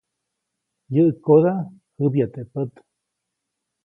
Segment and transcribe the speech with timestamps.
[0.93, 1.53] Yäʼkoda
[1.99, 2.71] jäbya teʼ pät.